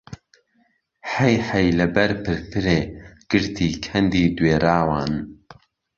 حهیحهی 1.13 1.69
له 1.79 1.85
بهر 1.93 2.11
پرپرێ 2.23 2.79
گرتی 3.31 3.69
کهندی 3.83 4.25
دوێراوان 4.37 5.13